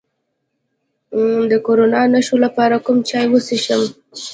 د 1.51 1.53
کرونا 1.65 2.01
د 2.09 2.11
نښو 2.13 2.37
لپاره 2.45 2.75
کوم 2.85 2.97
چای 3.09 3.25
وڅښم؟ 3.29 3.81